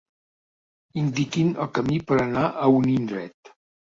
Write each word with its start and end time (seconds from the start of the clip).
Indiquin 1.01 1.51
el 1.65 1.69
camí 1.79 1.99
per 2.11 2.19
anar 2.23 2.45
a 2.65 2.65
un 2.79 2.91
indret. 2.97 3.55